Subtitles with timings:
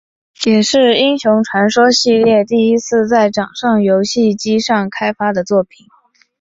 [0.45, 5.85] 也是英雄传说系列第一次在掌上游戏机上开发的作品。